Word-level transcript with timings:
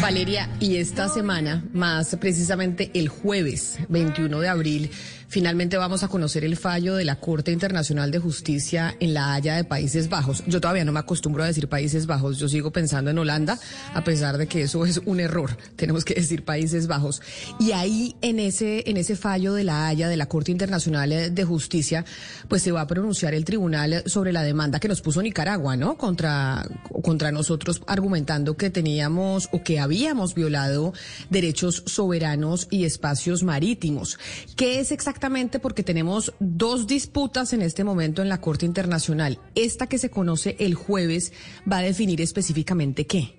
Valeria, 0.00 0.48
y 0.60 0.76
esta 0.76 1.08
semana, 1.08 1.64
más 1.72 2.16
precisamente 2.20 2.90
el 2.94 3.08
jueves 3.08 3.78
21 3.88 4.40
de 4.40 4.48
abril, 4.48 4.90
finalmente 5.28 5.76
vamos 5.76 6.02
a 6.02 6.08
conocer 6.08 6.42
el 6.42 6.56
fallo 6.56 6.96
de 6.96 7.04
la 7.04 7.16
Corte 7.16 7.52
Internacional 7.52 8.10
de 8.10 8.18
Justicia 8.18 8.96
en 8.98 9.12
la 9.12 9.34
Haya 9.34 9.56
de 9.56 9.64
Países 9.64 10.08
Bajos. 10.08 10.42
Yo 10.46 10.60
todavía 10.60 10.84
no 10.84 10.92
me 10.92 11.00
acostumbro 11.00 11.44
a 11.44 11.46
decir 11.46 11.68
Países 11.68 12.06
Bajos, 12.06 12.38
yo 12.38 12.48
sigo 12.48 12.70
pensando 12.70 13.10
en 13.10 13.18
Holanda, 13.18 13.58
a 13.94 14.02
pesar 14.04 14.38
de 14.38 14.46
que 14.46 14.62
eso 14.62 14.84
es 14.86 15.00
un 15.04 15.20
error, 15.20 15.56
tenemos 15.76 16.04
que 16.04 16.14
decir 16.14 16.44
Países 16.44 16.86
Bajos. 16.86 17.20
Y 17.60 17.72
ahí, 17.72 18.16
en 18.22 18.40
ese, 18.40 18.88
en 18.88 18.96
ese 18.96 19.16
fallo 19.16 19.52
de 19.52 19.64
la 19.64 19.86
Haya 19.86 20.08
de 20.08 20.16
la 20.16 20.26
Corte 20.26 20.50
Internacional 20.50 21.34
de 21.34 21.44
Justicia, 21.44 22.04
pues 22.48 22.62
se 22.62 22.72
va 22.72 22.80
a 22.80 22.86
pronunciar 22.86 23.34
el 23.34 23.44
tribunal 23.44 24.02
sobre 24.06 24.32
la 24.32 24.42
demanda 24.42 24.80
que 24.80 24.88
nos 24.88 25.02
puso 25.02 25.20
Nicaragua, 25.22 25.76
¿no? 25.76 25.98
Contra, 25.98 26.66
contra 27.02 27.32
nosotros, 27.32 27.82
argumentando 27.86 28.56
que 28.56 28.70
teníamos 28.70 29.48
o 29.52 29.62
que 29.62 29.78
habíamos 29.78 30.34
violado 30.34 30.94
derechos 31.28 31.82
soberanos 31.86 32.66
y 32.70 32.84
espacios 32.84 33.42
marítimos. 33.42 34.18
¿Qué 34.56 34.80
es 34.80 34.90
exactamente? 34.90 35.17
Exactamente 35.18 35.58
porque 35.58 35.82
tenemos 35.82 36.32
dos 36.38 36.86
disputas 36.86 37.52
en 37.52 37.62
este 37.62 37.82
momento 37.82 38.22
en 38.22 38.28
la 38.28 38.40
Corte 38.40 38.66
Internacional. 38.66 39.40
Esta 39.56 39.88
que 39.88 39.98
se 39.98 40.10
conoce 40.10 40.54
el 40.60 40.76
jueves 40.76 41.32
va 41.70 41.78
a 41.78 41.82
definir 41.82 42.20
específicamente 42.20 43.04
qué. 43.04 43.34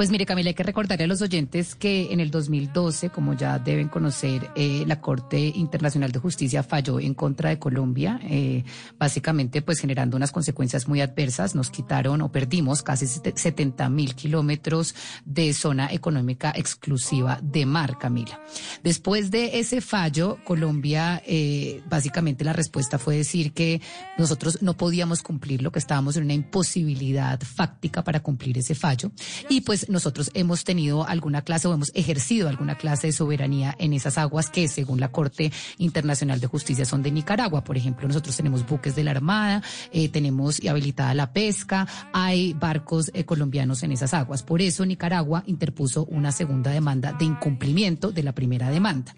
Pues 0.00 0.10
mire, 0.10 0.24
Camila, 0.24 0.48
hay 0.48 0.54
que 0.54 0.62
recordarle 0.62 1.04
a 1.04 1.06
los 1.06 1.20
oyentes 1.20 1.74
que 1.74 2.10
en 2.10 2.20
el 2.20 2.30
2012, 2.30 3.10
como 3.10 3.34
ya 3.34 3.58
deben 3.58 3.88
conocer, 3.88 4.50
eh, 4.54 4.82
la 4.86 4.98
Corte 4.98 5.38
Internacional 5.38 6.10
de 6.10 6.18
Justicia 6.18 6.62
falló 6.62 6.98
en 6.98 7.12
contra 7.12 7.50
de 7.50 7.58
Colombia, 7.58 8.18
eh, 8.24 8.64
básicamente 8.98 9.60
pues 9.60 9.78
generando 9.78 10.16
unas 10.16 10.32
consecuencias 10.32 10.88
muy 10.88 11.02
adversas. 11.02 11.54
Nos 11.54 11.68
quitaron 11.68 12.22
o 12.22 12.32
perdimos 12.32 12.82
casi 12.82 13.06
70 13.06 13.90
mil 13.90 14.14
kilómetros 14.14 14.94
de 15.26 15.52
zona 15.52 15.92
económica 15.92 16.50
exclusiva 16.56 17.38
de 17.42 17.66
mar, 17.66 17.98
Camila. 17.98 18.40
Después 18.82 19.30
de 19.30 19.60
ese 19.60 19.82
fallo, 19.82 20.38
Colombia, 20.44 21.22
eh, 21.26 21.82
básicamente 21.90 22.42
la 22.42 22.54
respuesta 22.54 22.98
fue 22.98 23.18
decir 23.18 23.52
que 23.52 23.82
nosotros 24.16 24.62
no 24.62 24.78
podíamos 24.78 25.22
cumplir 25.22 25.60
lo 25.60 25.70
que 25.70 25.78
estábamos 25.78 26.16
en 26.16 26.24
una 26.24 26.32
imposibilidad 26.32 27.38
fáctica 27.42 28.02
para 28.02 28.20
cumplir 28.20 28.56
ese 28.56 28.74
fallo. 28.74 29.12
Y 29.50 29.60
pues 29.60 29.89
nosotros 29.90 30.30
hemos 30.34 30.64
tenido 30.64 31.06
alguna 31.06 31.42
clase 31.42 31.68
o 31.68 31.74
hemos 31.74 31.90
ejercido 31.94 32.48
alguna 32.48 32.76
clase 32.76 33.08
de 33.08 33.12
soberanía 33.12 33.74
en 33.78 33.92
esas 33.92 34.18
aguas 34.18 34.50
que, 34.50 34.68
según 34.68 35.00
la 35.00 35.10
Corte 35.12 35.52
Internacional 35.78 36.40
de 36.40 36.46
Justicia, 36.46 36.84
son 36.84 37.02
de 37.02 37.10
Nicaragua. 37.10 37.64
Por 37.64 37.76
ejemplo, 37.76 38.08
nosotros 38.08 38.36
tenemos 38.36 38.66
buques 38.66 38.94
de 38.94 39.04
la 39.04 39.10
Armada, 39.10 39.62
eh, 39.92 40.08
tenemos 40.08 40.60
habilitada 40.66 41.14
la 41.14 41.32
pesca, 41.32 41.86
hay 42.12 42.54
barcos 42.54 43.10
eh, 43.14 43.24
colombianos 43.24 43.82
en 43.82 43.92
esas 43.92 44.14
aguas. 44.14 44.42
Por 44.42 44.62
eso 44.62 44.86
Nicaragua 44.86 45.42
interpuso 45.46 46.04
una 46.06 46.32
segunda 46.32 46.70
demanda 46.70 47.12
de 47.12 47.24
incumplimiento 47.24 48.12
de 48.12 48.22
la 48.22 48.32
primera 48.32 48.70
demanda. 48.70 49.14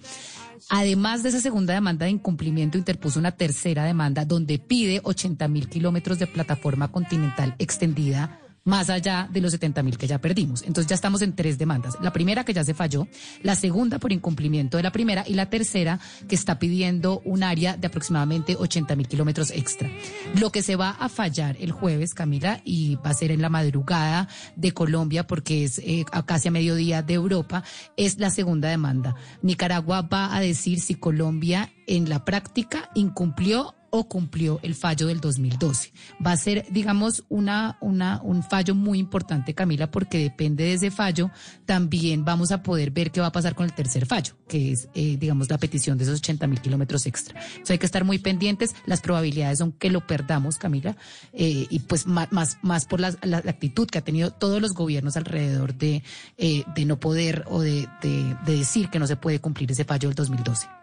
Además 0.68 1.22
de 1.22 1.30
esa 1.30 1.40
segunda 1.40 1.74
demanda 1.74 2.06
de 2.06 2.12
incumplimiento, 2.12 2.78
interpuso 2.78 3.18
una 3.18 3.32
tercera 3.32 3.84
demanda 3.84 4.24
donde 4.24 4.58
pide 4.58 5.00
80 5.02 5.48
mil 5.48 5.68
kilómetros 5.68 6.18
de 6.18 6.26
plataforma 6.26 6.88
continental 6.88 7.54
extendida 7.58 8.38
más 8.64 8.90
allá 8.90 9.28
de 9.32 9.40
los 9.40 9.52
70 9.52 9.82
mil 9.82 9.98
que 9.98 10.06
ya 10.06 10.20
perdimos. 10.20 10.62
Entonces 10.62 10.88
ya 10.88 10.94
estamos 10.94 11.22
en 11.22 11.34
tres 11.34 11.58
demandas. 11.58 11.96
La 12.00 12.12
primera 12.12 12.44
que 12.44 12.52
ya 12.52 12.64
se 12.64 12.74
falló, 12.74 13.08
la 13.42 13.56
segunda 13.56 13.98
por 13.98 14.12
incumplimiento 14.12 14.76
de 14.76 14.82
la 14.82 14.92
primera 14.92 15.24
y 15.26 15.34
la 15.34 15.50
tercera 15.50 15.98
que 16.28 16.34
está 16.34 16.58
pidiendo 16.58 17.20
un 17.24 17.42
área 17.42 17.76
de 17.76 17.86
aproximadamente 17.86 18.56
80 18.56 18.96
mil 18.96 19.08
kilómetros 19.08 19.50
extra. 19.50 19.90
Lo 20.38 20.50
que 20.50 20.62
se 20.62 20.76
va 20.76 20.90
a 20.90 21.08
fallar 21.08 21.56
el 21.60 21.72
jueves, 21.72 22.14
Camila, 22.14 22.60
y 22.64 22.96
va 22.96 23.10
a 23.10 23.14
ser 23.14 23.30
en 23.30 23.42
la 23.42 23.48
madrugada 23.48 24.28
de 24.56 24.72
Colombia 24.72 25.26
porque 25.26 25.64
es 25.64 25.78
eh, 25.78 26.04
casi 26.26 26.48
a 26.48 26.50
mediodía 26.50 27.02
de 27.02 27.14
Europa, 27.14 27.64
es 27.96 28.18
la 28.18 28.30
segunda 28.30 28.68
demanda. 28.68 29.14
Nicaragua 29.42 30.02
va 30.02 30.34
a 30.34 30.40
decir 30.40 30.80
si 30.80 30.94
Colombia 30.94 31.72
en 31.86 32.08
la 32.08 32.24
práctica 32.24 32.90
incumplió 32.94 33.74
o 33.94 34.08
cumplió 34.08 34.58
el 34.62 34.74
fallo 34.74 35.06
del 35.06 35.20
2012. 35.20 35.92
Va 36.26 36.32
a 36.32 36.36
ser, 36.38 36.64
digamos, 36.70 37.24
una, 37.28 37.76
una, 37.82 38.22
un 38.22 38.42
fallo 38.42 38.74
muy 38.74 38.98
importante, 38.98 39.52
Camila, 39.52 39.90
porque 39.90 40.16
depende 40.16 40.64
de 40.64 40.72
ese 40.72 40.90
fallo, 40.90 41.30
también 41.66 42.24
vamos 42.24 42.52
a 42.52 42.62
poder 42.62 42.90
ver 42.90 43.10
qué 43.10 43.20
va 43.20 43.26
a 43.26 43.32
pasar 43.32 43.54
con 43.54 43.66
el 43.66 43.74
tercer 43.74 44.06
fallo, 44.06 44.32
que 44.48 44.72
es, 44.72 44.88
eh, 44.94 45.18
digamos, 45.18 45.50
la 45.50 45.58
petición 45.58 45.98
de 45.98 46.04
esos 46.04 46.20
80 46.20 46.46
mil 46.46 46.62
kilómetros 46.62 47.04
extra. 47.04 47.38
Entonces 47.38 47.70
hay 47.70 47.78
que 47.78 47.84
estar 47.84 48.02
muy 48.02 48.18
pendientes. 48.18 48.74
Las 48.86 49.02
probabilidades 49.02 49.58
son 49.58 49.72
que 49.72 49.90
lo 49.90 50.06
perdamos, 50.06 50.56
Camila, 50.56 50.96
eh, 51.34 51.66
y 51.68 51.80
pues 51.80 52.06
más, 52.06 52.32
más, 52.32 52.56
más 52.62 52.86
por 52.86 52.98
la, 52.98 53.14
la, 53.20 53.38
actitud 53.38 53.86
que 53.88 53.98
ha 53.98 54.02
tenido 54.02 54.30
todos 54.30 54.62
los 54.62 54.72
gobiernos 54.72 55.18
alrededor 55.18 55.74
de, 55.74 56.02
eh, 56.38 56.64
de 56.74 56.84
no 56.86 56.98
poder 56.98 57.44
o 57.46 57.60
de, 57.60 57.86
de, 58.00 58.36
de 58.46 58.56
decir 58.56 58.88
que 58.88 58.98
no 58.98 59.06
se 59.06 59.16
puede 59.16 59.38
cumplir 59.38 59.70
ese 59.70 59.84
fallo 59.84 60.08
del 60.08 60.16
2012. 60.16 60.81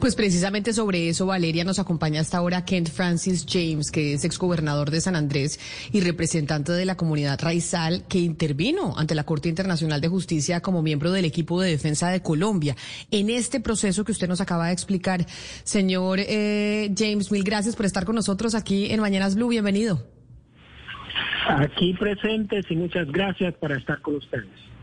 Pues 0.00 0.14
precisamente 0.14 0.72
sobre 0.72 1.08
eso, 1.08 1.26
Valeria, 1.26 1.64
nos 1.64 1.78
acompaña 1.78 2.20
hasta 2.20 2.38
ahora 2.38 2.64
Kent 2.64 2.90
Francis 2.90 3.46
James, 3.48 3.90
que 3.90 4.14
es 4.14 4.24
exgobernador 4.24 4.90
de 4.90 5.00
San 5.00 5.16
Andrés 5.16 5.58
y 5.92 6.00
representante 6.00 6.72
de 6.72 6.84
la 6.84 6.96
comunidad 6.96 7.40
raizal, 7.40 8.04
que 8.08 8.18
intervino 8.18 8.94
ante 8.96 9.14
la 9.14 9.24
Corte 9.24 9.48
Internacional 9.48 10.00
de 10.00 10.08
Justicia 10.08 10.60
como 10.60 10.82
miembro 10.82 11.12
del 11.12 11.24
equipo 11.24 11.60
de 11.60 11.70
defensa 11.70 12.10
de 12.10 12.22
Colombia. 12.22 12.76
En 13.10 13.30
este 13.30 13.60
proceso 13.60 14.04
que 14.04 14.12
usted 14.12 14.28
nos 14.28 14.40
acaba 14.40 14.66
de 14.66 14.72
explicar, 14.72 15.26
señor 15.64 16.18
eh, 16.20 16.92
James, 16.96 17.30
mil 17.30 17.44
gracias 17.44 17.76
por 17.76 17.86
estar 17.86 18.04
con 18.04 18.14
nosotros 18.14 18.54
aquí 18.54 18.90
en 18.90 19.00
Mañanas 19.00 19.34
Blue. 19.34 19.48
Bienvenido. 19.48 20.06
Aquí 21.46 21.92
presentes 21.94 22.64
y 22.70 22.76
muchas 22.76 23.06
gracias 23.12 23.54
por 23.54 23.72
estar 23.72 24.00
con 24.00 24.16
ustedes. 24.16 24.73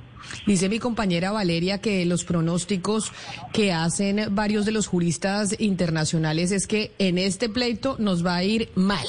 Dice 0.46 0.70
mi 0.70 0.80
compañera 0.80 1.32
Valeria 1.32 1.80
que 1.80 2.06
los 2.06 2.24
pronósticos 2.24 3.12
que 3.54 3.72
hacen 3.72 4.34
varios 4.36 4.66
de 4.66 4.72
los 4.72 4.88
juristas 4.88 5.56
internacionales 5.60 6.52
es 6.52 6.68
que 6.68 6.92
en 7.00 7.18
este 7.18 7.50
pleito 7.50 7.96
nos 8.00 8.26
va 8.26 8.36
a 8.36 8.44
ir 8.44 8.70
mal, 8.76 9.06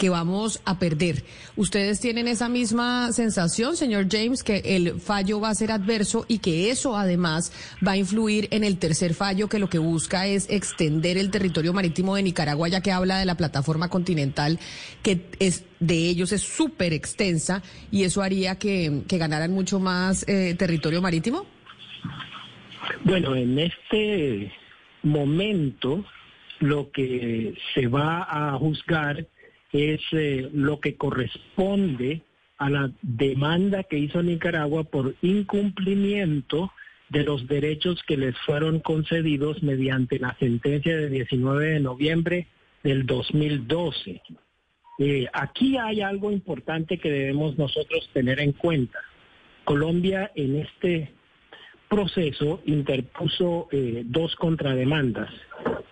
que 0.00 0.08
vamos 0.08 0.62
a 0.64 0.78
perder. 0.78 1.24
¿Ustedes 1.56 2.00
tienen 2.00 2.26
esa 2.26 2.48
misma 2.48 3.12
sensación, 3.12 3.76
señor 3.76 4.06
James, 4.10 4.42
que 4.42 4.62
el 4.64 4.98
fallo 4.98 5.40
va 5.40 5.50
a 5.50 5.54
ser 5.54 5.70
adverso 5.70 6.24
y 6.26 6.38
que 6.38 6.70
eso 6.70 6.96
además 6.96 7.52
va 7.86 7.92
a 7.92 7.96
influir 7.98 8.48
en 8.50 8.64
el 8.64 8.78
tercer 8.78 9.12
fallo 9.12 9.50
que 9.50 9.58
lo 9.58 9.68
que 9.68 9.76
busca 9.78 10.26
es 10.26 10.48
extender 10.48 11.18
el 11.18 11.30
territorio 11.30 11.74
marítimo 11.74 12.16
de 12.16 12.22
Nicaragua, 12.22 12.68
ya 12.68 12.80
que 12.80 12.92
habla 12.92 13.18
de 13.18 13.26
la 13.26 13.36
plataforma 13.36 13.90
continental 13.90 14.58
que 15.02 15.26
es 15.38 15.66
de 15.80 16.08
ellos 16.08 16.32
es 16.32 16.40
súper 16.40 16.94
extensa 16.94 17.62
y 17.90 18.04
eso 18.04 18.22
haría 18.22 18.54
que, 18.54 19.02
que 19.06 19.18
ganaran 19.18 19.52
mucho 19.52 19.80
más 19.80 20.26
eh, 20.26 20.54
territorio 20.58 21.02
marítimo? 21.02 21.44
Bueno, 23.04 23.36
en 23.36 23.58
este 23.58 24.50
momento 25.02 26.06
lo 26.60 26.90
que 26.90 27.54
se 27.74 27.86
va 27.86 28.26
a 28.30 28.56
juzgar 28.58 29.26
es 29.72 30.00
eh, 30.12 30.48
lo 30.52 30.80
que 30.80 30.96
corresponde 30.96 32.22
a 32.58 32.68
la 32.68 32.90
demanda 33.02 33.84
que 33.84 33.98
hizo 33.98 34.22
Nicaragua 34.22 34.84
por 34.84 35.14
incumplimiento 35.22 36.70
de 37.08 37.24
los 37.24 37.46
derechos 37.48 38.02
que 38.06 38.16
les 38.16 38.36
fueron 38.38 38.80
concedidos 38.80 39.62
mediante 39.62 40.18
la 40.18 40.36
sentencia 40.38 40.96
de 40.96 41.08
19 41.08 41.70
de 41.70 41.80
noviembre 41.80 42.46
del 42.82 43.06
2012. 43.06 44.22
Eh, 44.98 45.26
aquí 45.32 45.76
hay 45.78 46.02
algo 46.02 46.30
importante 46.30 46.98
que 46.98 47.10
debemos 47.10 47.58
nosotros 47.58 48.08
tener 48.12 48.38
en 48.40 48.52
cuenta. 48.52 48.98
Colombia 49.64 50.30
en 50.34 50.56
este 50.56 51.12
proceso 51.88 52.60
interpuso 52.66 53.68
eh, 53.72 54.02
dos 54.04 54.36
contrademandas. 54.36 55.30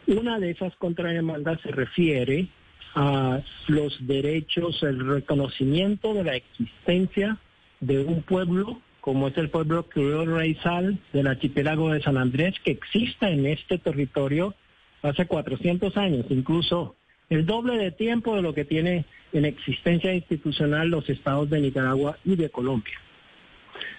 Una 0.06 0.38
de 0.38 0.50
esas 0.50 0.74
contrademandas 0.76 1.60
se 1.62 1.70
refiere 1.70 2.48
a 2.94 3.40
los 3.66 4.06
derechos, 4.06 4.82
el 4.82 5.06
reconocimiento 5.06 6.14
de 6.14 6.24
la 6.24 6.36
existencia 6.36 7.38
de 7.80 8.00
un 8.00 8.22
pueblo 8.22 8.80
como 9.08 9.28
es 9.28 9.38
el 9.38 9.48
pueblo 9.48 9.84
criollo 9.84 10.36
raizal 10.36 10.98
del 11.14 11.28
archipiélago 11.28 11.90
de 11.90 12.02
San 12.02 12.18
Andrés, 12.18 12.54
que 12.62 12.72
exista 12.72 13.30
en 13.30 13.46
este 13.46 13.78
territorio 13.78 14.54
hace 15.00 15.26
400 15.26 15.96
años, 15.96 16.26
incluso 16.28 16.94
el 17.30 17.46
doble 17.46 17.78
de 17.78 17.90
tiempo 17.90 18.36
de 18.36 18.42
lo 18.42 18.52
que 18.52 18.66
tiene 18.66 19.06
en 19.32 19.46
existencia 19.46 20.12
institucional 20.12 20.88
los 20.88 21.08
estados 21.08 21.48
de 21.48 21.60
Nicaragua 21.60 22.18
y 22.22 22.36
de 22.36 22.50
Colombia. 22.50 22.98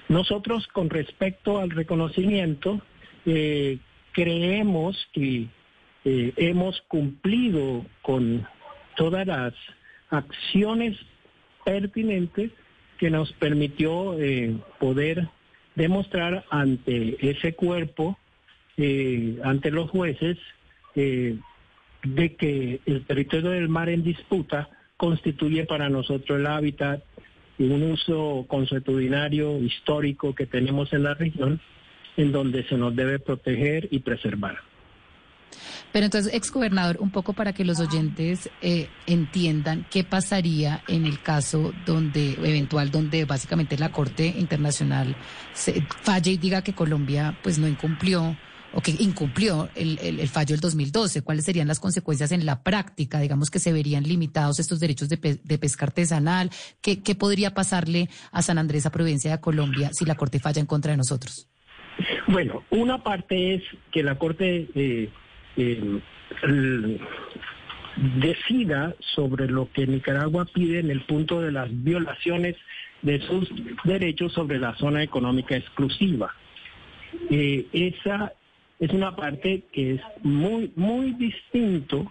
Nosotros 0.10 0.68
con 0.68 0.92
respecto 0.92 1.58
al 1.58 1.72
reconocimiento, 1.72 2.80
eh, 3.26 3.80
creemos 4.12 5.08
que 5.14 5.48
eh, 6.06 6.34
hemos 6.38 6.82
cumplido 6.82 7.84
con 8.04 8.48
todas 9.00 9.26
las 9.26 9.54
acciones 10.10 10.98
pertinentes 11.64 12.52
que 12.98 13.10
nos 13.10 13.32
permitió 13.32 14.20
eh, 14.20 14.58
poder 14.78 15.30
demostrar 15.76 16.44
ante 16.50 17.16
ese 17.32 17.54
cuerpo, 17.54 18.18
ante 19.44 19.72
los 19.72 19.90
jueces, 19.90 20.38
de 20.96 22.36
que 22.36 22.82
el 22.86 23.06
territorio 23.06 23.52
del 23.52 23.70
mar 23.70 23.88
en 23.88 24.04
disputa 24.04 24.70
constituye 24.98 25.66
para 25.66 25.90
nosotros 25.90 26.40
el 26.40 26.48
hábitat 26.48 27.02
un 27.58 27.84
uso 27.84 28.46
consuetudinario 28.48 29.58
histórico 29.60 30.36
que 30.36 30.46
tenemos 30.46 30.92
en 30.94 31.04
la 31.04 31.14
región, 31.14 31.62
en 32.18 32.32
donde 32.32 32.64
se 32.64 32.78
nos 32.78 32.96
debe 32.96 33.20
proteger 33.20 33.88
y 33.92 34.00
preservar. 34.00 34.58
Pero 35.92 36.06
entonces, 36.06 36.34
exgobernador, 36.34 36.98
un 37.00 37.12
poco 37.12 37.34
para 37.34 37.54
que 37.54 37.66
los 37.66 37.80
oyentes 37.80 38.50
eh, 38.62 38.90
entiendan 39.08 39.86
qué 39.90 40.04
pasaría 40.04 40.84
en 40.88 41.06
el 41.06 41.22
caso 41.22 41.74
donde 41.86 42.34
eventual 42.34 42.92
donde 42.92 43.26
básicamente 43.26 43.78
la 43.78 43.92
Corte 43.92 44.28
Internacional 44.28 45.16
se 45.54 45.82
falle 46.02 46.32
y 46.32 46.38
diga 46.38 46.62
que 46.62 46.74
Colombia 46.74 47.38
pues 47.44 47.58
no 47.58 47.68
incumplió 47.68 48.38
o 48.74 48.82
que 48.82 48.92
incumplió 49.00 49.70
el, 49.76 49.98
el, 50.00 50.28
fallo 50.28 50.54
del 50.54 50.60
2012, 50.60 51.24
cuáles 51.24 51.46
serían 51.46 51.68
las 51.68 51.80
consecuencias 51.80 52.32
en 52.32 52.46
la 52.46 52.62
práctica, 52.62 53.20
digamos 53.20 53.50
que 53.50 53.60
se 53.60 53.74
verían 53.74 54.04
limitados 54.04 54.60
estos 54.60 54.80
derechos 54.80 55.10
de, 55.10 55.40
de 55.44 55.58
pesca 55.58 55.86
artesanal, 55.86 56.52
¿Qué, 56.82 57.02
¿qué, 57.02 57.16
podría 57.16 57.54
pasarle 57.54 58.10
a 58.32 58.42
San 58.42 58.58
Andrés, 58.58 58.86
a 58.86 58.92
Providencia 58.92 59.32
de 59.32 59.42
Colombia, 59.42 59.90
si 59.94 60.06
la 60.06 60.16
Corte 60.16 60.40
falla 60.40 60.60
en 60.60 60.68
contra 60.68 60.92
de 60.92 60.98
nosotros? 60.98 61.50
Bueno, 62.28 62.64
una 62.70 63.04
parte 63.04 63.56
es 63.56 63.64
que 63.92 64.04
la 64.04 64.18
Corte 64.18 64.70
eh, 64.76 65.10
eh, 65.60 67.00
decida 68.22 68.96
sobre 69.00 69.48
lo 69.48 69.70
que 69.72 69.86
Nicaragua 69.86 70.46
pide 70.46 70.80
en 70.80 70.90
el 70.90 71.02
punto 71.02 71.42
de 71.42 71.52
las 71.52 71.70
violaciones 71.84 72.56
de 73.02 73.20
sus 73.22 73.50
derechos 73.84 74.34
sobre 74.34 74.60
la 74.60 74.76
zona 74.76 75.04
económica 75.04 75.56
exclusiva. 75.56 76.34
Eh, 77.30 77.66
esa 77.74 78.34
es 78.80 78.92
una 78.92 79.16
parte 79.16 79.64
que 79.72 79.96
es 79.96 80.02
muy, 80.22 80.72
muy 80.76 81.12
distinto 81.14 82.10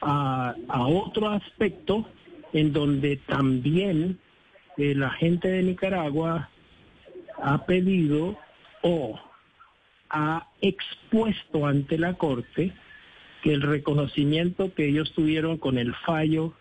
a, 0.00 0.54
otro 0.68 1.30
aspecto 1.30 2.06
en 2.52 2.72
donde 2.72 3.16
también 3.16 4.18
eh, 4.76 4.94
la 4.94 5.10
gente 5.10 5.48
de 5.48 5.62
Nicaragua 5.62 6.48
ha 7.42 7.66
pedido 7.66 8.38
o 8.82 9.18
ha 10.10 10.48
expuesto 10.60 11.66
ante 11.66 11.98
la 11.98 12.14
Corte 12.14 12.72
que 13.42 13.52
el 13.52 13.62
reconocimiento 13.62 14.74
que 14.74 14.88
ellos 14.88 15.12
tuvieron 15.12 15.58
con 15.58 15.78
el 15.78 15.94
fallo 15.94 16.54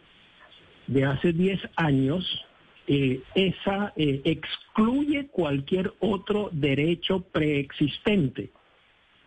de 0.87 1.05
hace 1.05 1.33
10 1.33 1.59
años, 1.75 2.45
eh, 2.87 3.21
esa 3.33 3.93
eh, 3.95 4.21
excluye 4.23 5.27
cualquier 5.27 5.93
otro 5.99 6.49
derecho 6.51 7.21
preexistente. 7.31 8.51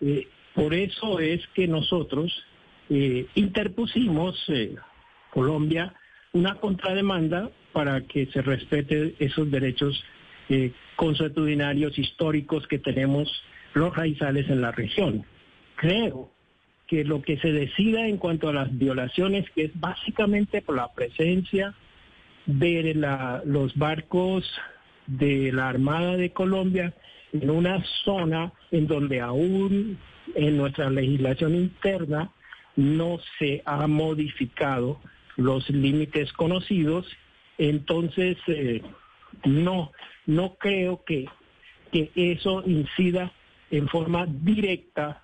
Eh, 0.00 0.28
por 0.54 0.74
eso 0.74 1.18
es 1.18 1.46
que 1.54 1.66
nosotros 1.66 2.32
interpusimos, 3.34 4.34
Colombia, 5.30 5.92
una 6.32 6.54
contrademanda 6.54 7.50
para 7.72 8.00
que 8.00 8.26
se 8.32 8.40
respete 8.40 9.14
esos 9.18 9.50
derechos 9.50 10.02
consuetudinarios 10.96 11.98
históricos 11.98 12.66
que 12.66 12.78
tenemos 12.78 13.30
los 13.78 13.96
raizales 13.96 14.48
en 14.50 14.60
la 14.60 14.72
región. 14.72 15.24
Creo 15.76 16.30
que 16.86 17.04
lo 17.04 17.22
que 17.22 17.38
se 17.38 17.52
decida 17.52 18.06
en 18.06 18.16
cuanto 18.16 18.48
a 18.48 18.52
las 18.52 18.76
violaciones, 18.76 19.48
que 19.54 19.66
es 19.66 19.80
básicamente 19.80 20.62
por 20.62 20.76
la 20.76 20.92
presencia 20.92 21.74
de 22.46 22.94
los 23.44 23.76
barcos 23.76 24.44
de 25.06 25.52
la 25.52 25.68
Armada 25.68 26.16
de 26.16 26.30
Colombia 26.30 26.94
en 27.32 27.50
una 27.50 27.84
zona 28.04 28.52
en 28.70 28.86
donde 28.86 29.20
aún 29.20 29.98
en 30.34 30.56
nuestra 30.56 30.88
legislación 30.88 31.54
interna 31.54 32.30
no 32.76 33.18
se 33.38 33.62
ha 33.66 33.86
modificado 33.86 34.98
los 35.36 35.68
límites 35.68 36.32
conocidos, 36.32 37.06
entonces 37.58 38.38
eh, 38.46 38.82
no, 39.44 39.92
no 40.26 40.54
creo 40.54 41.04
que, 41.04 41.26
que 41.92 42.10
eso 42.14 42.62
incida 42.66 43.32
en 43.70 43.88
forma 43.88 44.26
directa 44.26 45.22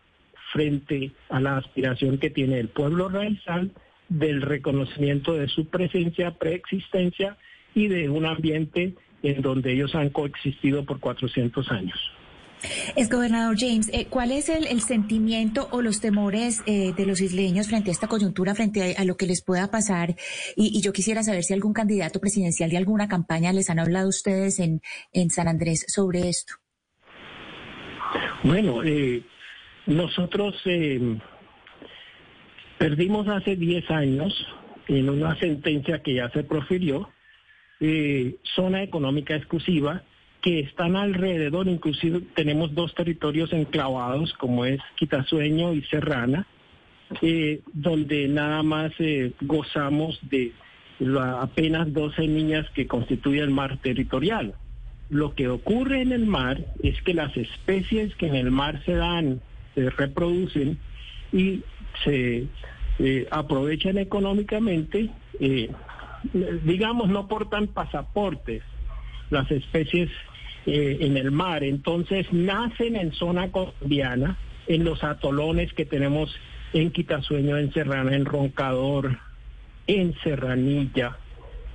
frente 0.52 1.12
a 1.30 1.40
la 1.40 1.56
aspiración 1.56 2.18
que 2.18 2.30
tiene 2.30 2.60
el 2.60 2.68
pueblo 2.68 3.08
raizal 3.08 3.72
del 4.08 4.42
reconocimiento 4.42 5.34
de 5.34 5.48
su 5.48 5.66
presencia, 5.66 6.32
preexistencia 6.32 7.36
y 7.74 7.88
de 7.88 8.08
un 8.08 8.26
ambiente 8.26 8.94
en 9.22 9.42
donde 9.42 9.72
ellos 9.72 9.94
han 9.94 10.10
coexistido 10.10 10.84
por 10.84 11.00
400 11.00 11.70
años. 11.70 11.98
Es 12.96 13.10
gobernador 13.10 13.56
James, 13.58 13.90
eh, 13.92 14.06
¿cuál 14.08 14.32
es 14.32 14.48
el, 14.48 14.80
sentimiento 14.80 15.68
o 15.70 15.82
los 15.82 16.00
temores 16.00 16.62
eh, 16.66 16.94
de 16.96 17.04
los 17.04 17.20
isleños 17.20 17.68
frente 17.68 17.90
a 17.90 17.92
esta 17.92 18.06
coyuntura, 18.06 18.54
frente 18.54 18.94
a, 18.96 19.04
lo 19.04 19.16
que 19.16 19.26
les 19.26 19.42
pueda 19.42 19.70
pasar? 19.70 20.16
Y, 20.56 20.80
yo 20.80 20.92
quisiera 20.92 21.22
saber 21.22 21.44
si 21.44 21.52
algún 21.52 21.72
candidato 21.72 22.20
presidencial 22.20 22.70
de 22.70 22.78
alguna 22.78 23.08
campaña 23.08 23.52
les 23.52 23.68
han 23.70 23.80
hablado 23.80 24.08
ustedes 24.08 24.60
en, 24.60 24.80
en 25.12 25.30
San 25.30 25.48
Andrés 25.48 25.84
sobre 25.88 26.28
esto. 26.28 26.54
Bueno, 28.44 28.82
eh, 28.84 29.22
nosotros 29.86 30.54
eh, 30.66 31.16
perdimos 32.76 33.26
hace 33.26 33.56
10 33.56 33.90
años 33.90 34.46
en 34.86 35.08
una 35.08 35.34
sentencia 35.36 36.02
que 36.02 36.12
ya 36.12 36.28
se 36.28 36.44
profirió, 36.44 37.08
eh, 37.80 38.36
zona 38.54 38.82
económica 38.82 39.34
exclusiva, 39.34 40.02
que 40.42 40.60
están 40.60 40.94
alrededor, 40.94 41.68
inclusive 41.68 42.20
tenemos 42.34 42.74
dos 42.74 42.94
territorios 42.94 43.50
enclavados, 43.54 44.34
como 44.34 44.66
es 44.66 44.78
Quitasueño 44.96 45.72
y 45.72 45.80
Serrana, 45.84 46.46
donde 47.72 48.28
nada 48.28 48.62
más 48.62 48.92
gozamos 49.40 50.18
de 50.28 50.52
apenas 51.40 51.90
12 51.90 52.28
niñas 52.28 52.68
que 52.74 52.86
constituyen 52.86 53.44
el 53.44 53.50
mar 53.50 53.78
territorial. 53.78 54.54
Lo 55.10 55.34
que 55.34 55.48
ocurre 55.48 56.02
en 56.02 56.12
el 56.12 56.26
mar 56.26 56.64
es 56.82 57.00
que 57.02 57.14
las 57.14 57.36
especies 57.36 58.14
que 58.16 58.26
en 58.26 58.34
el 58.34 58.50
mar 58.50 58.82
se 58.84 58.94
dan, 58.94 59.40
se 59.74 59.90
reproducen 59.90 60.78
y 61.32 61.62
se 62.04 62.46
eh, 62.98 63.26
aprovechan 63.30 63.98
económicamente, 63.98 65.10
eh, 65.40 65.70
digamos, 66.64 67.08
no 67.08 67.28
portan 67.28 67.68
pasaportes 67.68 68.62
las 69.30 69.50
especies 69.50 70.10
eh, 70.66 70.98
en 71.00 71.16
el 71.16 71.30
mar. 71.30 71.64
Entonces 71.64 72.32
nacen 72.32 72.96
en 72.96 73.12
zona 73.12 73.50
colombiana, 73.50 74.38
en 74.66 74.84
los 74.84 75.04
atolones 75.04 75.72
que 75.74 75.84
tenemos 75.84 76.34
en 76.72 76.90
Quitasueño, 76.90 77.58
en 77.58 77.72
Serrana, 77.72 78.16
en 78.16 78.24
Roncador, 78.24 79.18
en 79.86 80.14
Serranilla, 80.22 81.18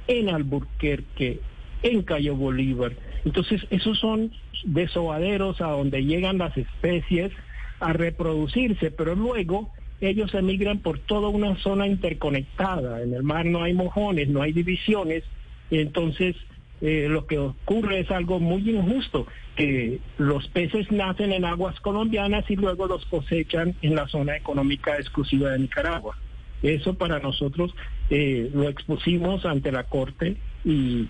en 0.08 0.30
Alburquerque, 0.30 1.40
en 1.84 2.04
Cayo 2.04 2.36
Bolívar. 2.36 2.94
Entonces, 3.26 3.66
esos 3.70 4.00
son 4.00 4.32
desovaderos 4.64 5.62
a 5.62 5.68
donde 5.68 6.04
llegan 6.04 6.38
las 6.38 6.56
especies 6.58 7.32
a 7.80 7.94
reproducirse, 7.94 8.92
pero 8.92 9.16
luego 9.16 9.72
ellos 10.02 10.34
emigran 10.34 10.80
por 10.80 11.00
toda 11.00 11.30
una 11.30 11.56
zona 11.58 11.88
interconectada. 11.88 13.02
En 13.02 13.14
el 13.14 13.24
mar 13.24 13.46
no 13.46 13.64
hay 13.64 13.74
mojones, 13.74 14.30
no 14.30 14.42
hay 14.42 14.54
divisiones, 14.54 15.24
y 15.70 15.80
entonces 15.80 16.36
eh, 16.82 17.08
lo 17.10 17.26
que 17.28 17.38
ocurre 17.38 18.00
es 18.00 18.12
algo 18.12 18.40
muy 18.40 18.70
injusto, 18.70 19.28
que 19.56 20.00
los 20.18 20.48
peces 20.48 20.90
nacen 20.92 21.34
en 21.34 21.44
aguas 21.44 21.80
colombianas 21.82 22.50
y 22.50 22.56
luego 22.56 22.88
los 22.88 23.06
cosechan 23.06 23.76
en 23.82 23.96
la 23.96 24.08
zona 24.08 24.38
económica 24.38 24.96
exclusiva 24.96 25.52
de 25.52 25.60
Nicaragua. 25.60 26.18
Eso 26.64 26.94
para 26.94 27.20
nosotros 27.20 27.74
eh, 28.10 28.50
lo 28.54 28.68
expusimos 28.70 29.46
ante 29.46 29.72
la 29.72 29.84
Corte 29.84 30.38
y 30.64 31.08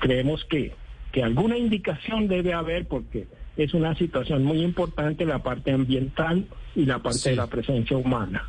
creemos 0.00 0.44
que, 0.44 0.72
que 1.12 1.22
alguna 1.22 1.56
indicación 1.56 2.28
debe 2.28 2.52
haber 2.52 2.86
porque 2.86 3.26
es 3.56 3.74
una 3.74 3.94
situación 3.94 4.44
muy 4.44 4.62
importante 4.62 5.24
la 5.24 5.42
parte 5.42 5.72
ambiental 5.72 6.46
y 6.74 6.86
la 6.86 6.98
parte 6.98 7.30
de 7.30 7.36
la 7.36 7.46
presencia 7.46 7.96
humana. 7.96 8.48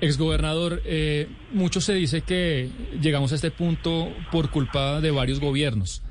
Exgobernador, 0.00 0.80
eh, 0.84 1.26
mucho 1.52 1.80
se 1.80 1.92
dice 1.92 2.22
que 2.22 2.70
llegamos 3.00 3.32
a 3.32 3.34
este 3.34 3.50
punto 3.50 4.12
por 4.30 4.50
culpa 4.50 5.00
de 5.00 5.10
varios 5.10 5.40
gobiernos 5.40 6.02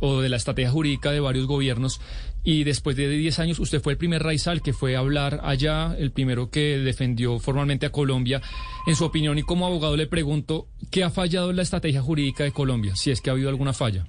o 0.00 0.20
de 0.20 0.28
la 0.28 0.36
estrategia 0.36 0.70
jurídica 0.70 1.10
de 1.10 1.20
varios 1.20 1.46
gobiernos 1.46 2.02
y 2.42 2.64
después 2.64 2.96
de 2.96 3.08
10 3.08 3.38
años 3.38 3.58
usted 3.58 3.80
fue 3.80 3.92
el 3.92 3.98
primer 3.98 4.22
raizal 4.22 4.62
que 4.62 4.72
fue 4.72 4.96
a 4.96 5.00
hablar 5.00 5.40
allá, 5.42 5.94
el 5.98 6.10
primero 6.10 6.50
que 6.50 6.78
defendió 6.78 7.38
formalmente 7.38 7.86
a 7.86 7.92
Colombia. 7.92 8.40
En 8.86 8.96
su 8.96 9.04
opinión 9.04 9.38
y 9.38 9.42
como 9.42 9.66
abogado 9.66 9.96
le 9.96 10.06
pregunto, 10.06 10.66
¿qué 10.90 11.04
ha 11.04 11.10
fallado 11.10 11.50
en 11.50 11.56
la 11.56 11.62
estrategia 11.62 12.00
jurídica 12.00 12.44
de 12.44 12.52
Colombia, 12.52 12.96
si 12.96 13.10
es 13.10 13.20
que 13.20 13.30
ha 13.30 13.34
habido 13.34 13.50
alguna 13.50 13.72
falla? 13.72 14.06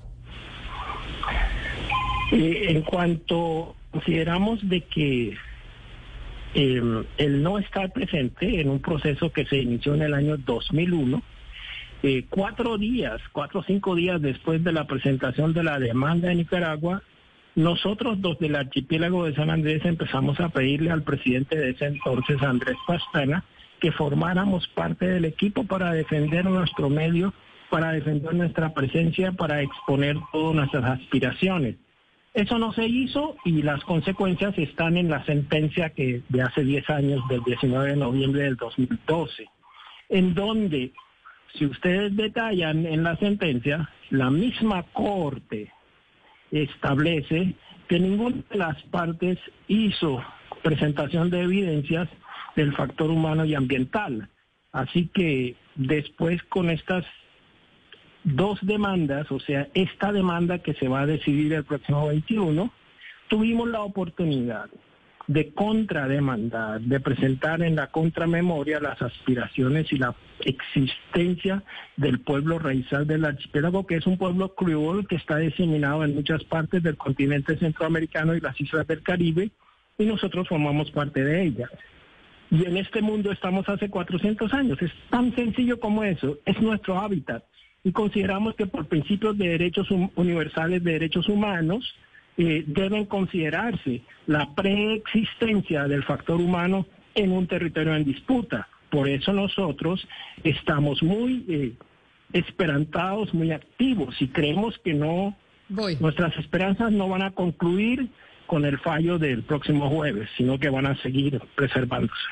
Eh, 2.32 2.68
en 2.70 2.82
cuanto 2.84 3.76
consideramos 3.92 4.68
de 4.68 4.82
que 4.82 5.38
em, 6.54 7.04
el 7.18 7.44
no 7.44 7.60
estar 7.60 7.92
presente 7.92 8.62
en 8.62 8.70
un 8.70 8.80
proceso 8.80 9.32
que 9.32 9.46
se 9.46 9.58
inició 9.58 9.94
en 9.96 10.04
el 10.04 10.14
año 10.14 10.38
2001, 10.38 11.22
eh, 12.04 12.26
cuatro 12.30 12.78
días, 12.78 13.22
cuatro 13.34 13.60
o 13.60 13.64
cinco 13.64 13.96
días 13.96 14.22
después 14.22 14.64
de 14.64 14.72
la 14.72 14.88
presentación 14.88 15.54
de 15.54 15.64
la 15.64 15.78
demanda 15.78 16.30
de 16.30 16.36
Nicaragua, 16.36 17.04
nosotros 17.56 18.22
dos 18.22 18.40
del 18.40 18.56
archipiélago 18.56 19.26
de 19.26 19.36
San 19.36 19.50
Andrés 19.50 19.84
empezamos 19.86 20.40
a 20.40 20.50
pedirle 20.50 20.92
al 20.92 21.04
presidente 21.04 21.58
de 21.58 21.72
ese 21.72 21.86
entonces, 21.86 22.42
Andrés 22.42 22.78
Pastrana, 22.88 23.44
que 23.80 23.92
formáramos 23.92 24.68
parte 24.70 25.08
del 25.08 25.26
equipo 25.26 25.66
para 25.66 25.94
defender 25.94 26.46
nuestro 26.46 26.90
medio 26.90 27.34
para 27.72 27.94
defender 27.94 28.34
nuestra 28.34 28.74
presencia, 28.74 29.32
para 29.32 29.62
exponer 29.62 30.18
todas 30.34 30.56
nuestras 30.56 31.00
aspiraciones. 31.00 31.78
Eso 32.34 32.60
no 32.60 32.74
se 32.74 32.86
hizo 32.86 33.38
y 33.46 33.62
las 33.62 33.84
consecuencias 33.86 34.58
están 34.58 34.98
en 34.98 35.10
la 35.10 35.24
sentencia 35.26 35.90
que 35.90 36.22
de 36.28 36.42
hace 36.42 36.64
10 36.64 36.90
años, 36.90 37.28
del 37.30 37.42
19 37.44 37.92
de 37.92 37.96
noviembre 37.96 38.44
del 38.44 38.58
2012, 38.58 39.48
en 40.10 40.34
donde, 40.34 40.92
si 41.56 41.66
ustedes 41.66 42.16
detallan 42.16 42.86
en 42.86 43.04
la 43.04 43.16
sentencia, 43.18 43.90
la 44.10 44.30
misma 44.30 44.84
Corte 44.92 45.72
establece 46.52 47.56
que 47.88 48.00
ninguna 48.00 48.38
de 48.50 48.58
las 48.58 48.82
partes 48.84 49.40
hizo 49.68 50.24
presentación 50.62 51.30
de 51.30 51.42
evidencias 51.42 52.10
del 52.56 52.74
factor 52.74 53.10
humano 53.10 53.46
y 53.46 53.56
ambiental. 53.56 54.30
Así 54.72 55.10
que 55.14 55.56
después 55.76 56.44
con 56.44 56.70
estas 56.70 57.06
dos 58.24 58.60
demandas, 58.62 59.32
o 59.32 59.40
sea, 59.40 59.68
esta 59.74 60.12
demanda 60.12 60.60
que 60.60 60.74
se 60.74 60.88
va 60.88 61.02
a 61.02 61.06
decidir 61.06 61.54
el 61.54 61.64
próximo 61.64 62.08
21, 62.08 62.72
tuvimos 63.28 63.68
la 63.70 63.82
oportunidad 63.82 64.70
de 65.32 65.54
contrademandar, 65.54 66.82
de 66.82 67.00
presentar 67.00 67.62
en 67.62 67.78
la 67.78 67.88
contramemoria 67.88 68.82
las 68.82 69.02
aspiraciones 69.02 69.92
y 69.94 69.98
la 69.98 70.14
existencia 70.42 71.64
del 71.96 72.20
pueblo 72.20 72.60
raizal 72.60 73.08
del 73.08 73.24
archipiélago, 73.24 73.88
que 73.88 73.96
es 73.96 74.06
un 74.06 74.18
pueblo 74.18 74.54
cruel 74.56 75.08
que 75.08 75.16
está 75.16 75.38
diseminado 75.38 76.04
en 76.04 76.16
muchas 76.16 76.44
partes 76.44 76.84
del 76.84 76.98
continente 76.98 77.58
centroamericano 77.58 78.36
y 78.36 78.42
las 78.42 78.60
islas 78.60 78.86
del 78.88 79.04
Caribe, 79.04 79.52
y 79.98 80.06
nosotros 80.06 80.50
formamos 80.50 80.92
parte 80.92 81.24
de 81.24 81.44
ellas. 81.44 81.70
Y 82.50 82.66
en 82.66 82.76
este 82.76 83.02
mundo 83.02 83.32
estamos 83.32 83.70
hace 83.70 83.90
400 83.90 84.54
años. 84.54 84.82
Es 84.82 84.92
tan 85.10 85.34
sencillo 85.34 85.80
como 85.80 86.04
eso. 86.04 86.40
Es 86.46 86.62
nuestro 86.62 87.00
hábitat 87.00 87.46
y 87.86 87.94
consideramos 87.94 88.56
que 88.56 88.68
por 88.68 88.86
principios 88.88 89.38
de 89.38 89.48
derechos 89.48 89.88
universales 90.16 90.84
de 90.84 90.92
derechos 90.92 91.30
humanos 91.30 91.96
eh, 92.42 92.64
deben 92.66 93.06
considerarse 93.06 94.02
la 94.26 94.56
preexistencia 94.56 95.88
del 95.88 96.04
factor 96.04 96.42
humano 96.42 96.88
en 97.14 97.32
un 97.32 97.46
territorio 97.46 97.96
en 97.96 98.04
disputa. 98.04 98.68
Por 98.90 99.08
eso 99.08 99.32
nosotros 99.32 100.08
estamos 100.44 101.04
muy 101.04 101.46
eh, 101.48 101.74
esperanzados, 102.34 103.32
muy 103.32 103.52
activos 103.52 104.20
y 104.20 104.28
creemos 104.30 104.80
que 104.80 104.96
no, 104.96 105.36
nuestras 106.00 106.36
esperanzas 106.38 106.92
no 106.92 107.08
van 107.10 107.22
a 107.22 107.32
concluir 107.32 108.10
con 108.48 108.66
el 108.66 108.80
fallo 108.80 109.20
del 109.20 109.44
próximo 109.44 109.88
jueves, 109.92 110.28
sino 110.36 110.58
que 110.58 110.72
van 110.72 110.88
a 110.88 110.96
seguir 111.04 111.40
preservándose. 111.56 112.26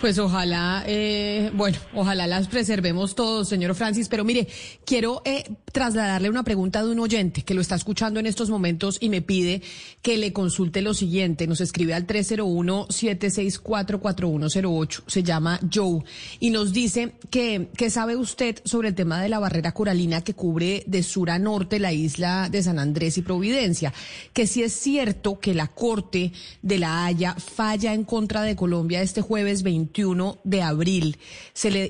Pues 0.00 0.18
ojalá, 0.18 0.82
eh, 0.86 1.50
bueno, 1.54 1.76
ojalá 1.94 2.26
las 2.26 2.48
preservemos 2.48 3.14
todos, 3.14 3.48
señor 3.48 3.74
Francis. 3.74 4.10
Pero 4.10 4.24
mire, 4.24 4.46
quiero 4.84 5.22
eh, 5.24 5.44
trasladarle 5.72 6.28
una 6.28 6.44
pregunta 6.44 6.84
de 6.84 6.90
un 6.90 7.00
oyente 7.00 7.44
que 7.44 7.54
lo 7.54 7.62
está 7.62 7.76
escuchando 7.76 8.20
en 8.20 8.26
estos 8.26 8.50
momentos 8.50 8.98
y 9.00 9.08
me 9.08 9.22
pide 9.22 9.62
que 10.02 10.18
le 10.18 10.34
consulte 10.34 10.82
lo 10.82 10.92
siguiente. 10.92 11.46
Nos 11.46 11.62
escribe 11.62 11.94
al 11.94 12.06
301-764-4108. 12.06 15.04
Se 15.06 15.22
llama 15.22 15.58
Joe 15.72 16.02
y 16.40 16.50
nos 16.50 16.74
dice 16.74 17.14
que, 17.30 17.70
que 17.74 17.88
sabe 17.88 18.16
usted 18.16 18.60
sobre 18.66 18.88
el 18.88 18.94
tema 18.94 19.22
de 19.22 19.30
la 19.30 19.38
barrera 19.38 19.72
coralina 19.72 20.22
que 20.22 20.34
cubre 20.34 20.84
de 20.86 21.02
sur 21.02 21.30
a 21.30 21.38
norte 21.38 21.78
la 21.78 21.94
isla 21.94 22.50
de 22.50 22.62
San 22.62 22.78
Andrés 22.78 23.16
y 23.16 23.22
Providencia. 23.22 23.94
Que 24.34 24.46
si 24.46 24.62
es 24.62 24.74
cierto 24.74 25.40
que 25.40 25.54
la 25.54 25.68
Corte 25.68 26.32
de 26.60 26.78
la 26.78 27.06
Haya 27.06 27.34
falla 27.34 27.94
en 27.94 28.04
contra 28.04 28.42
de 28.42 28.56
Colombia 28.56 29.00
este 29.00 29.22
jueves 29.22 29.62
20 29.62 29.85
21 29.86 30.38
de 30.44 30.62
abril 30.62 31.16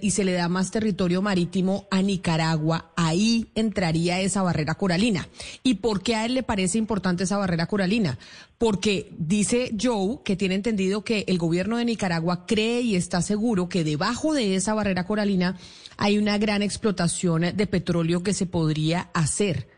y 0.02 0.10
se 0.10 0.24
le 0.24 0.32
da 0.32 0.48
más 0.48 0.70
territorio 0.70 1.22
marítimo 1.22 1.86
a 1.90 2.02
Nicaragua, 2.02 2.92
ahí 2.96 3.46
entraría 3.54 4.20
esa 4.20 4.42
barrera 4.42 4.74
coralina. 4.74 5.28
¿Y 5.62 5.74
por 5.74 6.02
qué 6.02 6.14
a 6.14 6.26
él 6.26 6.34
le 6.34 6.42
parece 6.42 6.78
importante 6.78 7.24
esa 7.24 7.38
barrera 7.38 7.66
coralina? 7.66 8.18
Porque 8.58 9.10
dice 9.18 9.72
Joe 9.80 10.18
que 10.24 10.36
tiene 10.36 10.54
entendido 10.54 11.04
que 11.04 11.24
el 11.26 11.38
gobierno 11.38 11.78
de 11.78 11.84
Nicaragua 11.86 12.46
cree 12.46 12.82
y 12.82 12.96
está 12.96 13.22
seguro 13.22 13.68
que 13.68 13.84
debajo 13.84 14.34
de 14.34 14.54
esa 14.54 14.74
barrera 14.74 15.04
coralina 15.04 15.56
hay 15.96 16.18
una 16.18 16.36
gran 16.38 16.62
explotación 16.62 17.42
de 17.54 17.66
petróleo 17.66 18.22
que 18.22 18.34
se 18.34 18.46
podría 18.46 19.08
hacer. 19.14 19.68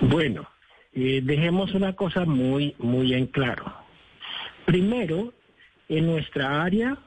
Bueno, 0.00 0.46
eh, 0.92 1.20
dejemos 1.22 1.72
una 1.74 1.94
cosa 1.94 2.24
muy, 2.24 2.74
muy 2.78 3.14
en 3.14 3.26
claro. 3.26 3.72
Primero, 4.66 5.32
en 5.88 6.06
nuestra 6.06 6.62
área 6.62 6.98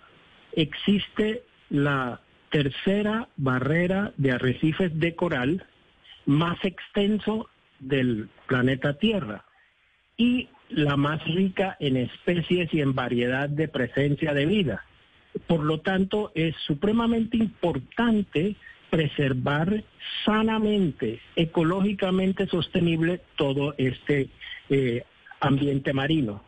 existe 0.54 1.44
la 1.70 2.22
tercera 2.50 3.28
barrera 3.38 4.14
de 4.18 4.32
arrecifes 4.32 4.98
de 5.00 5.16
coral 5.16 5.66
más 6.26 6.58
extenso 6.64 7.50
del 7.80 8.30
planeta 8.48 8.98
Tierra 8.98 9.46
y 10.18 10.50
la 10.70 10.98
más 10.98 11.24
rica 11.26 11.78
en 11.80 11.98
especies 11.98 12.74
y 12.74 12.82
en 12.82 12.94
variedad 12.94 13.50
de 13.50 13.68
presencia 13.68 14.34
de 14.34 14.46
vida. 14.46 14.86
Por 15.48 15.64
lo 15.64 15.80
tanto, 15.80 16.32
es 16.36 16.56
supremamente 16.68 17.38
importante 17.38 18.56
preservar 18.90 19.84
sanamente, 20.26 21.22
ecológicamente 21.36 22.48
sostenible 22.48 23.22
todo 23.36 23.76
este 23.78 24.30
eh, 24.70 25.04
ambiente 25.40 25.94
marino. 25.94 26.44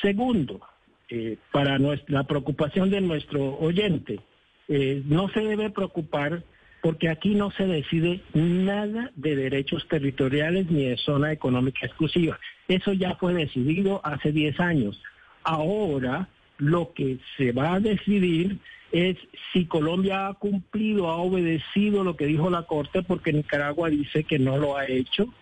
Segundo, 0.00 0.60
eh, 1.10 1.38
para 1.52 1.78
nuestra, 1.78 2.18
la 2.18 2.24
preocupación 2.24 2.90
de 2.90 3.00
nuestro 3.00 3.58
oyente. 3.58 4.20
Eh, 4.68 5.02
no 5.06 5.28
se 5.30 5.40
debe 5.40 5.70
preocupar 5.70 6.42
porque 6.82 7.08
aquí 7.08 7.34
no 7.34 7.50
se 7.50 7.66
decide 7.66 8.20
nada 8.34 9.10
de 9.16 9.34
derechos 9.34 9.86
territoriales 9.88 10.70
ni 10.70 10.84
de 10.84 10.96
zona 10.96 11.32
económica 11.32 11.86
exclusiva. 11.86 12.38
Eso 12.68 12.92
ya 12.92 13.16
fue 13.16 13.34
decidido 13.34 14.00
hace 14.04 14.32
10 14.32 14.60
años. 14.60 15.02
Ahora 15.42 16.28
lo 16.58 16.92
que 16.92 17.18
se 17.36 17.52
va 17.52 17.74
a 17.74 17.80
decidir 17.80 18.58
es 18.92 19.16
si 19.52 19.66
Colombia 19.66 20.28
ha 20.28 20.34
cumplido, 20.34 21.08
ha 21.08 21.16
obedecido 21.16 22.04
lo 22.04 22.16
que 22.16 22.26
dijo 22.26 22.50
la 22.50 22.62
Corte, 22.62 23.02
porque 23.02 23.32
Nicaragua 23.32 23.90
dice 23.90 24.24
que 24.24 24.38
no 24.38 24.58
lo 24.58 24.76
ha 24.76 24.86
hecho. 24.86 25.32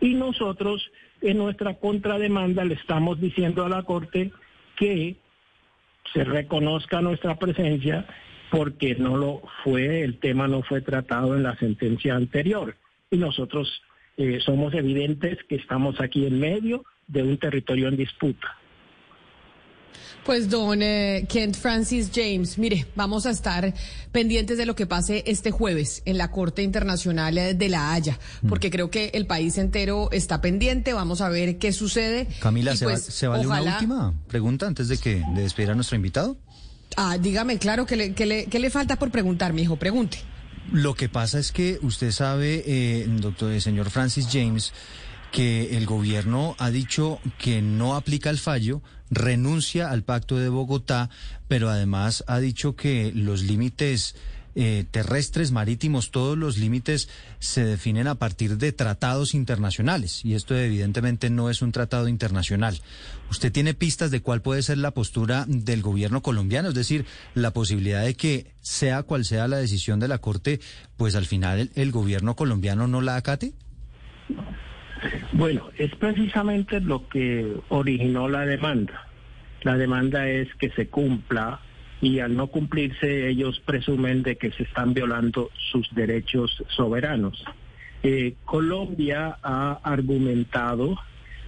Y 0.00 0.14
nosotros 0.14 0.90
en 1.20 1.38
nuestra 1.38 1.74
contrademanda 1.74 2.64
le 2.64 2.74
estamos 2.74 3.20
diciendo 3.20 3.64
a 3.64 3.68
la 3.68 3.84
Corte 3.84 4.32
que 4.76 5.16
se 6.12 6.24
reconozca 6.24 7.00
nuestra 7.00 7.38
presencia 7.38 8.06
porque 8.50 8.94
no 8.94 9.16
lo 9.16 9.42
fue, 9.64 10.02
el 10.02 10.18
tema 10.18 10.46
no 10.46 10.62
fue 10.62 10.82
tratado 10.82 11.34
en 11.34 11.42
la 11.42 11.56
sentencia 11.56 12.14
anterior. 12.14 12.76
Y 13.10 13.16
nosotros 13.16 13.82
eh, 14.18 14.40
somos 14.44 14.74
evidentes 14.74 15.38
que 15.48 15.56
estamos 15.56 16.00
aquí 16.00 16.26
en 16.26 16.38
medio 16.38 16.84
de 17.06 17.22
un 17.22 17.38
territorio 17.38 17.88
en 17.88 17.96
disputa. 17.96 18.58
Pues 20.24 20.48
don 20.48 20.82
eh, 20.82 21.26
Kent 21.28 21.56
Francis 21.56 22.10
James, 22.14 22.58
mire, 22.58 22.86
vamos 22.94 23.26
a 23.26 23.30
estar 23.30 23.74
pendientes 24.12 24.56
de 24.56 24.66
lo 24.66 24.76
que 24.76 24.86
pase 24.86 25.24
este 25.26 25.50
jueves 25.50 26.02
en 26.04 26.16
la 26.16 26.30
Corte 26.30 26.62
Internacional 26.62 27.34
de 27.34 27.68
La 27.68 27.92
Haya, 27.92 28.18
mm. 28.42 28.48
porque 28.48 28.70
creo 28.70 28.90
que 28.90 29.10
el 29.14 29.26
país 29.26 29.58
entero 29.58 30.10
está 30.12 30.40
pendiente, 30.40 30.92
vamos 30.92 31.20
a 31.20 31.28
ver 31.28 31.58
qué 31.58 31.72
sucede. 31.72 32.28
Camila, 32.40 32.76
¿se, 32.76 32.84
pues, 32.84 33.22
vale 33.22 33.46
una 33.46 33.62
última 33.62 34.14
pregunta 34.28 34.66
antes 34.66 34.88
de 34.88 34.98
que 34.98 35.22
de 35.34 35.42
despedir 35.42 35.70
a 35.70 35.74
nuestro 35.74 35.96
invitado? 35.96 36.36
Ah, 36.96 37.18
dígame, 37.18 37.58
claro, 37.58 37.86
¿qué 37.86 37.96
le, 37.96 38.10
le, 38.10 38.46
le 38.46 38.70
falta 38.70 38.96
por 38.96 39.10
preguntar, 39.10 39.52
mi 39.52 39.62
hijo? 39.62 39.76
Pregunte. 39.76 40.18
Lo 40.70 40.94
que 40.94 41.08
pasa 41.08 41.38
es 41.38 41.52
que 41.52 41.78
usted 41.82 42.12
sabe, 42.12 42.62
eh, 42.66 43.06
doctor, 43.08 43.52
el 43.52 43.60
señor 43.60 43.90
Francis 43.90 44.28
James, 44.30 44.72
que 45.32 45.76
el 45.76 45.86
gobierno 45.86 46.54
ha 46.58 46.70
dicho 46.70 47.18
que 47.38 47.62
no 47.62 47.96
aplica 47.96 48.30
el 48.30 48.38
fallo, 48.38 48.82
renuncia 49.10 49.90
al 49.90 50.04
pacto 50.04 50.36
de 50.36 50.48
Bogotá, 50.48 51.10
pero 51.48 51.70
además 51.70 52.22
ha 52.28 52.38
dicho 52.38 52.76
que 52.76 53.10
los 53.14 53.42
límites 53.42 54.14
eh, 54.54 54.84
terrestres, 54.90 55.50
marítimos, 55.50 56.10
todos 56.10 56.36
los 56.36 56.58
límites 56.58 57.08
se 57.38 57.64
definen 57.64 58.06
a 58.06 58.16
partir 58.16 58.58
de 58.58 58.72
tratados 58.72 59.32
internacionales 59.32 60.22
y 60.24 60.34
esto 60.34 60.54
evidentemente 60.54 61.30
no 61.30 61.48
es 61.48 61.62
un 61.62 61.72
tratado 61.72 62.06
internacional. 62.08 62.78
¿Usted 63.30 63.50
tiene 63.50 63.72
pistas 63.72 64.10
de 64.10 64.20
cuál 64.20 64.42
puede 64.42 64.62
ser 64.62 64.76
la 64.76 64.90
postura 64.90 65.46
del 65.48 65.80
gobierno 65.80 66.20
colombiano? 66.20 66.68
Es 66.68 66.74
decir, 66.74 67.06
la 67.34 67.52
posibilidad 67.52 68.04
de 68.04 68.14
que 68.14 68.52
sea 68.60 69.02
cual 69.02 69.24
sea 69.24 69.48
la 69.48 69.56
decisión 69.56 69.98
de 69.98 70.08
la 70.08 70.18
Corte, 70.18 70.60
pues 70.98 71.14
al 71.14 71.24
final 71.24 71.70
el 71.74 71.90
gobierno 71.90 72.36
colombiano 72.36 72.86
no 72.86 73.00
la 73.00 73.16
acate. 73.16 73.54
Bueno, 75.32 75.68
es 75.78 75.94
precisamente 75.96 76.80
lo 76.80 77.08
que 77.08 77.52
originó 77.68 78.28
la 78.28 78.46
demanda. 78.46 79.08
La 79.62 79.76
demanda 79.76 80.28
es 80.28 80.52
que 80.56 80.70
se 80.70 80.88
cumpla 80.88 81.60
y 82.00 82.18
al 82.18 82.36
no 82.36 82.48
cumplirse 82.48 83.28
ellos 83.28 83.60
presumen 83.64 84.22
de 84.22 84.36
que 84.36 84.50
se 84.50 84.64
están 84.64 84.92
violando 84.92 85.50
sus 85.70 85.88
derechos 85.94 86.62
soberanos. 86.68 87.44
Eh, 88.02 88.34
Colombia 88.44 89.38
ha 89.42 89.78
argumentado 89.84 90.98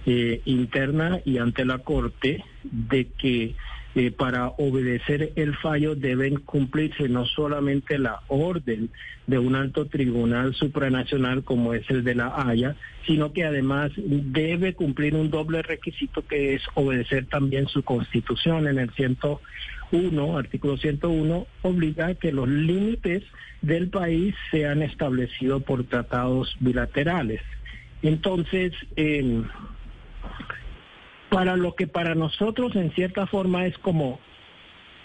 eh, 0.05 0.41
interna 0.45 1.19
y 1.25 1.39
ante 1.39 1.65
la 1.65 1.79
Corte 1.79 2.43
de 2.63 3.07
que 3.17 3.55
eh, 3.95 4.11
para 4.11 4.49
obedecer 4.57 5.31
el 5.37 5.55
fallo 5.55 5.95
deben 5.95 6.35
cumplirse 6.35 7.07
no 7.07 7.25
solamente 7.25 7.97
la 7.97 8.19
orden 8.27 8.89
de 9.25 9.39
un 9.39 9.55
alto 9.55 9.85
tribunal 9.85 10.53
supranacional 10.53 11.45
como 11.45 11.73
es 11.73 11.89
el 11.89 12.03
de 12.03 12.15
la 12.15 12.33
Haya, 12.35 12.75
sino 13.07 13.31
que 13.31 13.45
además 13.45 13.93
debe 13.95 14.73
cumplir 14.73 15.15
un 15.15 15.29
doble 15.29 15.61
requisito 15.61 16.27
que 16.27 16.55
es 16.55 16.61
obedecer 16.73 17.27
también 17.27 17.67
su 17.69 17.83
constitución 17.83 18.67
en 18.67 18.79
el 18.79 18.91
101, 18.91 20.37
artículo 20.37 20.75
101, 20.75 21.47
obliga 21.61 22.07
a 22.07 22.15
que 22.15 22.33
los 22.33 22.49
límites 22.49 23.23
del 23.61 23.87
país 23.87 24.35
sean 24.51 24.81
establecidos 24.81 25.63
por 25.63 25.85
tratados 25.85 26.53
bilaterales. 26.59 27.41
Entonces, 28.01 28.73
eh, 28.97 29.41
para 31.35 31.57
lo 31.57 31.75
que 31.75 31.85
para 31.85 32.15
nosotros 32.15 32.77
en 32.77 32.91
cierta 32.91 33.27
forma 33.27 33.65
es 33.65 33.77
como 33.79 34.21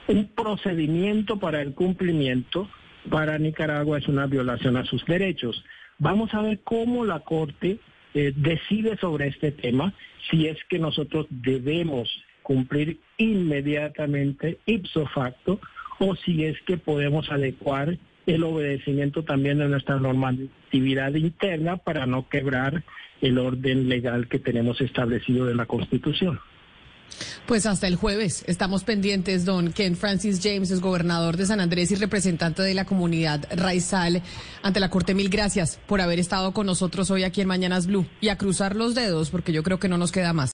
un 0.06 0.28
procedimiento 0.28 1.40
para 1.40 1.60
el 1.60 1.74
cumplimiento, 1.74 2.70
para 3.10 3.36
Nicaragua 3.36 3.98
es 3.98 4.06
una 4.06 4.26
violación 4.26 4.76
a 4.76 4.84
sus 4.84 5.04
derechos. 5.06 5.64
Vamos 5.98 6.32
a 6.32 6.42
ver 6.42 6.60
cómo 6.62 7.04
la 7.04 7.18
Corte 7.18 7.80
eh, 8.14 8.32
decide 8.36 8.96
sobre 8.98 9.26
este 9.26 9.50
tema, 9.50 9.92
si 10.30 10.46
es 10.46 10.56
que 10.68 10.78
nosotros 10.78 11.26
debemos 11.30 12.08
cumplir 12.44 13.00
inmediatamente 13.18 14.60
ipso 14.66 15.06
facto 15.06 15.58
o 15.98 16.14
si 16.14 16.44
es 16.44 16.56
que 16.62 16.76
podemos 16.76 17.28
adecuar 17.32 17.98
el 18.26 18.42
obedecimiento 18.44 19.24
también 19.24 19.58
de 19.58 19.68
nuestra 19.68 19.98
normatividad 19.98 21.14
interna 21.14 21.76
para 21.76 22.06
no 22.06 22.28
quebrar 22.28 22.84
el 23.20 23.38
orden 23.38 23.88
legal 23.88 24.28
que 24.28 24.38
tenemos 24.38 24.80
establecido 24.80 25.46
de 25.46 25.54
la 25.54 25.66
Constitución. 25.66 26.40
Pues 27.46 27.66
hasta 27.66 27.86
el 27.86 27.96
jueves 27.96 28.44
estamos 28.46 28.84
pendientes, 28.84 29.44
don 29.44 29.72
Ken 29.72 29.96
Francis 29.96 30.40
James, 30.42 30.70
es 30.70 30.80
gobernador 30.80 31.36
de 31.36 31.46
San 31.46 31.60
Andrés 31.60 31.90
y 31.90 31.96
representante 31.96 32.62
de 32.62 32.74
la 32.74 32.84
comunidad 32.84 33.46
Raizal 33.50 34.22
ante 34.62 34.80
la 34.80 34.90
Corte. 34.90 35.14
Mil 35.14 35.28
gracias 35.28 35.80
por 35.86 36.00
haber 36.00 36.18
estado 36.18 36.52
con 36.52 36.66
nosotros 36.66 37.10
hoy 37.10 37.24
aquí 37.24 37.40
en 37.40 37.48
Mañanas 37.48 37.86
Blue 37.86 38.06
y 38.20 38.28
a 38.28 38.38
cruzar 38.38 38.76
los 38.76 38.94
dedos 38.94 39.30
porque 39.30 39.52
yo 39.52 39.62
creo 39.62 39.78
que 39.78 39.88
no 39.88 39.98
nos 39.98 40.12
queda 40.12 40.32
más. 40.32 40.48